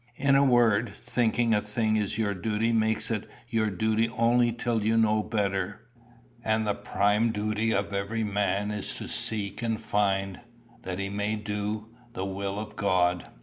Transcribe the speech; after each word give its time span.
In 0.15 0.35
a 0.35 0.43
word, 0.43 0.91
thinking 0.99 1.53
a 1.53 1.61
thing 1.61 1.95
is 1.95 2.17
your 2.17 2.33
duty 2.33 2.73
makes 2.73 3.11
it 3.11 3.29
your 3.49 3.69
duty 3.69 4.09
only 4.09 4.51
till 4.51 4.83
you 4.83 4.97
know 4.97 5.21
better. 5.21 5.81
And 6.43 6.65
the 6.65 6.73
prime 6.73 7.31
duty 7.31 7.71
of 7.71 7.93
every 7.93 8.23
man 8.23 8.71
is 8.71 8.95
to 8.95 9.07
seek 9.07 9.61
and 9.61 9.79
find, 9.79 10.39
that 10.81 10.97
he 10.97 11.09
may 11.09 11.35
do, 11.35 11.89
the 12.13 12.25
will 12.25 12.57
of 12.57 12.75
God." 12.75 13.29